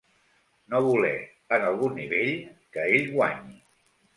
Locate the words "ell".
2.99-3.07